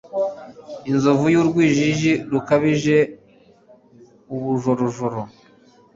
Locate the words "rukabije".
2.31-2.97